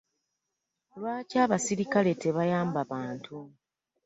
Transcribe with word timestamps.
Lwaki 0.97 1.35
abasirikale 1.45 2.11
tebayamba 2.21 2.79
bantu? 2.91 3.35